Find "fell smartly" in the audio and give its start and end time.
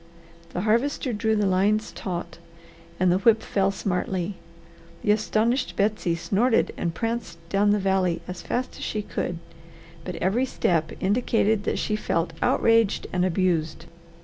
3.43-4.33